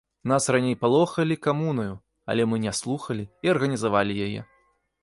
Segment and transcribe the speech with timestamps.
[0.29, 1.93] Нас раней палохалі камунаю,
[2.35, 4.41] але мы не слухалі і арганізавалі яе.